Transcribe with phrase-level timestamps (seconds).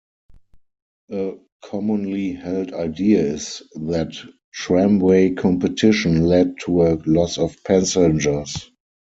[1.11, 4.11] A commonly held idea is that
[4.51, 8.71] tramway competition led to a loss of passengers.